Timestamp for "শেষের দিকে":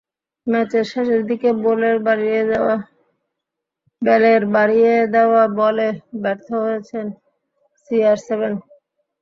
0.91-1.49